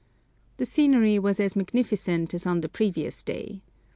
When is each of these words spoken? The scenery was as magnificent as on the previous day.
The 0.57 0.65
scenery 0.65 1.19
was 1.19 1.39
as 1.39 1.55
magnificent 1.55 2.33
as 2.33 2.47
on 2.47 2.61
the 2.61 2.67
previous 2.69 3.21
day. 3.21 3.61